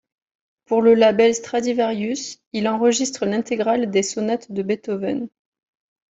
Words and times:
Pour 0.65 0.81
le 0.81 0.95
label 0.95 1.35
Stradivarius, 1.35 2.39
il 2.53 2.67
enregistre 2.67 3.27
l’intégrale 3.27 3.91
des 3.91 4.01
sonates 4.01 4.51
de 4.51 4.63
Beethoven. 4.63 5.29